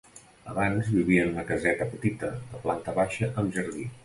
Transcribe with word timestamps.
Abans 0.53 0.87
vivia 0.93 1.25
en 1.25 1.29
una 1.35 1.45
caseta 1.51 1.87
petita 1.93 2.31
de 2.55 2.63
planta 2.65 2.97
baixa 3.03 3.31
amb 3.45 3.57
jardí. 3.61 3.89